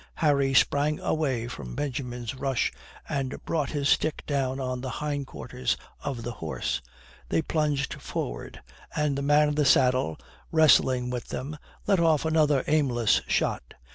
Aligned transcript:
Harry 0.15 0.51
sprang 0.51 0.99
away 1.01 1.47
from 1.47 1.75
Benjamin's 1.75 2.33
rush 2.33 2.73
and 3.07 3.37
brought 3.45 3.69
his 3.69 3.87
stick 3.87 4.25
down 4.25 4.59
on 4.59 4.81
the 4.81 4.89
hindquarters 4.97 5.77
of 6.03 6.23
the 6.23 6.31
horses. 6.31 6.81
They 7.29 7.43
plunged 7.43 7.93
forward, 8.01 8.63
and 8.95 9.15
the 9.15 9.21
man 9.21 9.49
in 9.49 9.53
the 9.53 9.63
saddle, 9.63 10.17
wrestling 10.51 11.11
with 11.11 11.27
them, 11.27 11.55
let 11.85 11.99
off 11.99 12.25
another 12.25 12.63
aimless 12.65 13.21
shot. 13.27 13.75